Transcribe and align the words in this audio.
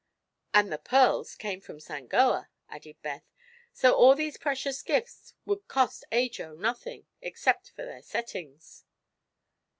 "And 0.51 0.71
the 0.71 0.79
pearls 0.79 1.35
came 1.35 1.61
from 1.61 1.77
Sangoa," 1.79 2.47
added 2.67 2.99
Beth, 3.03 3.21
"so 3.71 3.93
all 3.93 4.15
these 4.15 4.35
precious 4.35 4.81
gifts 4.81 5.35
have 5.47 5.67
cost 5.67 6.05
Ajo 6.11 6.55
nothing, 6.55 7.05
except 7.21 7.69
for 7.69 7.85
their 7.85 8.01
settings." 8.01 8.83